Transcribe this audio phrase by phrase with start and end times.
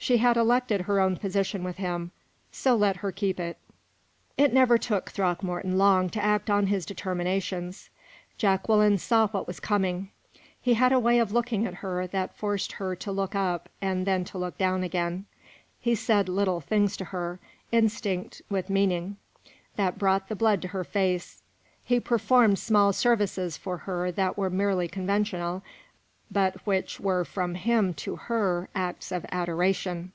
[0.00, 2.12] She had elected her own position with him
[2.52, 3.58] so let her keep it.
[4.36, 7.90] It never took Throckmorton long to act on his determinations.
[8.38, 10.10] Jacqueline saw what was coming.
[10.62, 14.06] He had a way of looking at her that forced her to look up and
[14.06, 15.26] then to look down again.
[15.80, 17.40] He said little things to her,
[17.72, 19.16] instinct with meaning,
[19.74, 21.42] that brought the blood to her face.
[21.82, 25.64] He performed small services for her that were merely conventional,
[26.30, 30.12] but which were from him to her acts of adoration.